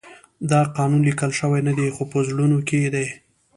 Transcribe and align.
دا 0.49 0.59
قانون 0.75 1.01
لیکل 1.07 1.31
شوی 1.39 1.61
نه 1.67 1.73
دی 1.77 1.87
خو 1.95 2.03
په 2.11 2.17
زړونو 2.27 2.59
کې 2.67 2.79
دی. 2.95 3.07